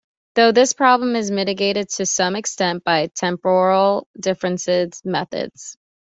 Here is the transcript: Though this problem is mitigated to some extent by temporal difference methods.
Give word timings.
Though 0.33 0.51
this 0.51 0.73
problem 0.73 1.15
is 1.15 1.29
mitigated 1.29 1.89
to 1.89 2.07
some 2.07 2.35
extent 2.35 2.83
by 2.83 3.11
temporal 3.13 4.07
difference 4.19 4.67
methods. 5.05 5.77